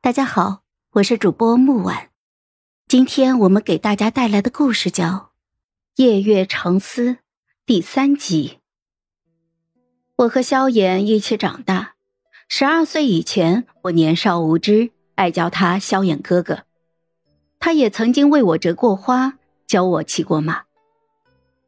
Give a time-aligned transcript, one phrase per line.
[0.00, 2.10] 大家好，我是主播木婉，
[2.86, 5.06] 今天我们给大家带来的故事叫
[5.96, 7.10] 《夜月长思》
[7.66, 8.58] 第三集。
[10.14, 11.94] 我和萧炎一起长大，
[12.48, 16.60] 十二岁以前，我年少无知，爱叫他萧炎哥哥。
[17.58, 19.34] 他也曾经为我折过花，
[19.66, 20.62] 教我骑过马。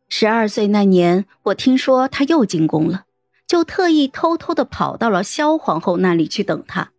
[0.09, 3.07] 十二岁那年，我听说他又进宫了，
[3.49, 6.93] 就特意偷偷的跑到了萧皇后那里去等他。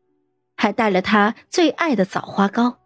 [0.62, 2.78] 还带了他最爱的枣花糕，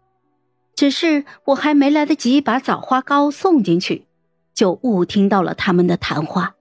[0.74, 4.06] 只是我还没来得及把枣花糕送进去，
[4.54, 6.54] 就误听到了他们的谈话。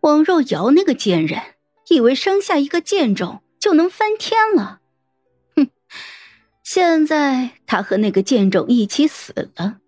[0.00, 1.40] 王若瑶那个贱人，
[1.88, 4.80] 以为生下一个贱种就能翻天了，
[5.56, 5.68] 哼！
[6.62, 9.78] 现在他和那个贱种一起死了，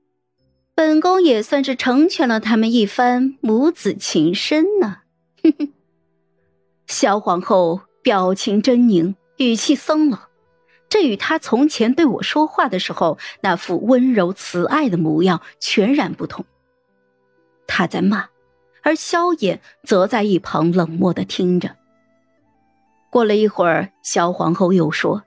[0.74, 5.00] 本宫也算是成全了他们一番母子情深呢。
[5.42, 5.72] 哼哼。
[6.86, 10.28] 萧皇后表情狰狞，语气松了。
[10.90, 16.44] 这与他从前对我说话的时候那副温柔慈爱的模样全然不同。
[17.68, 18.28] 他在骂，
[18.82, 21.76] 而萧衍则在一旁冷漠的听着。
[23.08, 25.22] 过了一会儿，萧皇后又说：“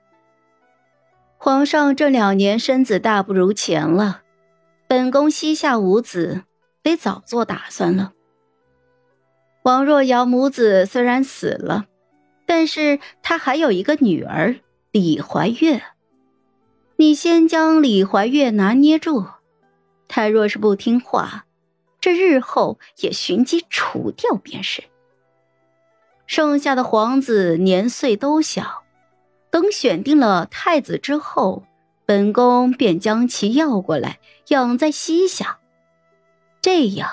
[1.38, 4.20] 皇上这两年身子大不如前了，
[4.86, 6.42] 本宫膝下无子，
[6.82, 8.12] 得早做打算了。
[9.62, 11.86] 王若瑶母子虽然死了，
[12.44, 14.56] 但是她还有一个女儿。”
[14.96, 15.82] 李怀月，
[16.94, 19.26] 你先将李怀月拿捏住，
[20.06, 21.46] 他若是不听话，
[22.00, 24.84] 这日后也寻机除掉便是。
[26.28, 28.84] 剩下的皇子年岁都小，
[29.50, 31.64] 等选定了太子之后，
[32.06, 34.20] 本宫便将其要过来
[34.50, 35.58] 养在膝下，
[36.62, 37.10] 这样，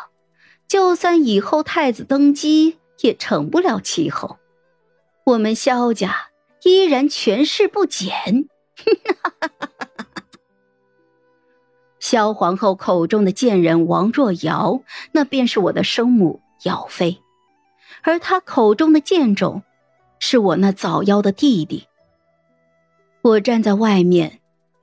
[0.67, 4.37] 就算以后太子登基，也成不了气候。
[5.23, 6.27] 我们萧家。
[6.63, 8.47] 依然权势不减，
[11.99, 17.21] 萧皇后口中的贱人王若瑶，那便是我的生母姚妃，
[18.03, 19.63] 而她口中的贱种，
[20.19, 21.87] 是我那早夭的弟弟。
[23.21, 24.39] 我站在外面，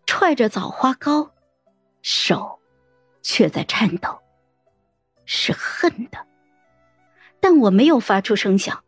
[0.07, 1.31] 踹着枣花糕，
[2.03, 2.59] 手
[3.23, 4.19] 却在颤抖，
[5.27, 6.19] 是恨的，
[7.41, 8.83] 但我没有发出声响，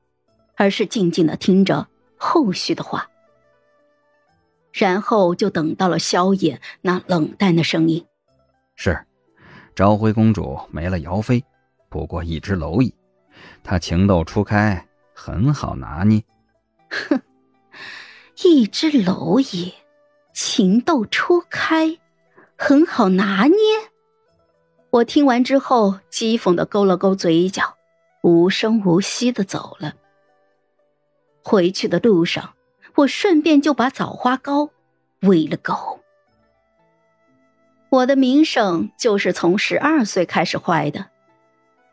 [0.57, 1.89] 而是静静的听着。
[2.23, 3.09] 后续的话，
[4.71, 8.07] 然后就等到了萧衍那冷淡的声音
[8.77, 9.07] ：“是，
[9.75, 11.43] 昭辉公主没了姚妃，
[11.89, 12.95] 不过一只蝼蚁，
[13.65, 16.23] 她情窦初开，很好拿捏。”
[17.09, 17.23] 哼，
[18.45, 19.73] 一只蝼蚁，
[20.35, 21.99] 情窦初开，
[22.59, 23.57] 很好拿捏。
[24.91, 27.79] 我听完之后，讥讽的勾了勾嘴角，
[28.23, 29.95] 无声无息的走了。
[31.43, 32.55] 回去的路上，
[32.97, 34.71] 我顺便就把枣花糕
[35.23, 36.01] 喂了狗。
[37.89, 41.06] 我的名声就是从十二岁开始坏的，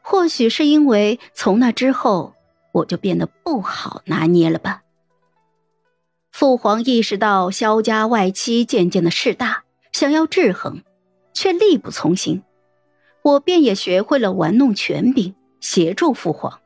[0.01, 2.35] 或许是因为从那之后
[2.71, 4.83] 我就变得不好拿捏了吧。
[6.31, 10.83] 父皇意识到萧家外戚渐渐的势大，想要制衡，
[11.33, 12.43] 却力不从心，
[13.23, 16.59] 我便也学会了玩弄权柄，协助父皇。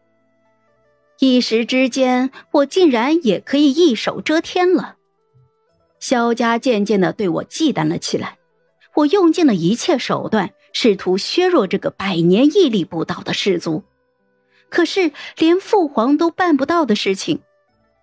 [1.24, 4.96] 一时之间，我竟然也可以一手遮天了。
[6.00, 8.40] 萧家渐渐的对我忌惮了起来，
[8.96, 13.84] 我用尽了一切手段，试图削弱这个百年屹立不倒的氏族。
[14.70, 17.44] 可是，连父皇都办不到的事情，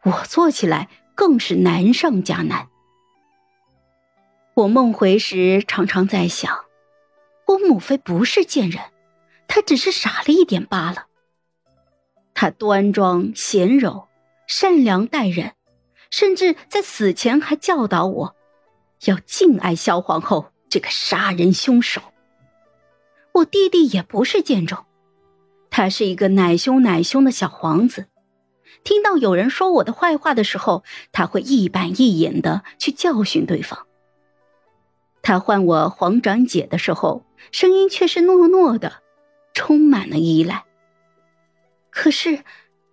[0.05, 2.69] 我做起来更是难上加难。
[4.55, 6.57] 我梦回时，常常在想，
[7.49, 8.81] 我母妃不是贱人，
[9.49, 11.08] 她只是傻了一点罢了。
[12.41, 14.06] 他端庄贤柔，
[14.47, 15.54] 善良待人，
[16.09, 18.37] 甚至在死前还教导我，
[19.06, 22.00] 要敬爱萧皇后这个杀人凶手。
[23.32, 24.84] 我弟弟也不是贱种，
[25.69, 28.06] 他是一个奶凶奶凶的小皇子。
[28.84, 33.84] 听到有人说我的坏话的时候，他会一板一眼的去教训对方。
[35.22, 39.03] 他唤我皇长姐的时候，声音却是糯糯的，
[39.54, 40.66] 充满了依赖。
[42.00, 42.45] 可是，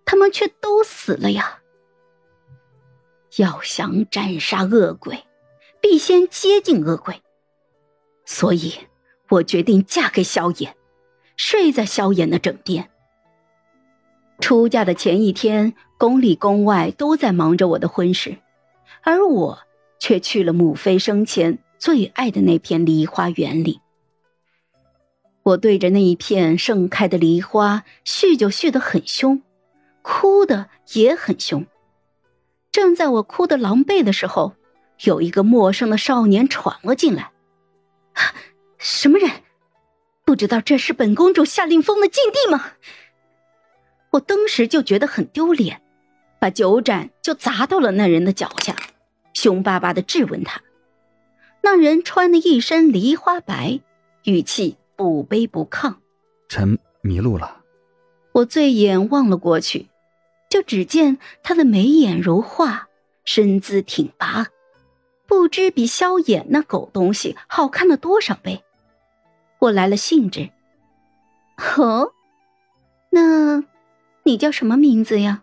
[0.04, 1.60] 他们却都死了呀！
[3.36, 5.24] 要想斩杀恶鬼，
[5.80, 7.22] 必先接近恶鬼。
[8.24, 8.74] 所以，
[9.28, 10.74] 我决定嫁给萧炎，
[11.36, 12.90] 睡在萧炎的枕边。
[14.40, 18.38] 出嫁的前一天，宫里宫外都在忙着我的婚事，
[19.02, 19.60] 而我
[20.00, 23.80] 却去了母妃生前最爱的那片梨花园里。
[25.46, 29.42] 我对着那一片盛开的梨花，絮就絮得很凶，
[30.02, 31.64] 哭的也很凶。
[32.72, 34.54] 正在我哭得狼狈的时候，
[35.04, 37.30] 有一个陌生的少年闯了进来。
[38.76, 39.30] 什么人？
[40.24, 42.72] 不知道这是本公主下令封的禁地吗？
[44.10, 45.80] 我当时就觉得很丢脸，
[46.40, 48.74] 把酒盏就砸到了那人的脚下，
[49.32, 50.60] 凶巴巴的质问他。
[51.62, 53.78] 那人穿的一身梨花白，
[54.24, 55.94] 语气不卑不亢
[56.48, 57.62] ：“臣迷路了。”
[58.32, 59.88] 我醉眼望了过去，
[60.50, 62.88] 就只见他的眉眼如画，
[63.24, 64.48] 身姿挺拔，
[65.26, 68.62] 不知比萧衍那狗东西好看了多少倍。
[69.58, 70.50] 我来了兴致。
[71.78, 72.12] 哦，
[73.10, 73.64] 那，
[74.24, 75.42] 你叫什么名字呀？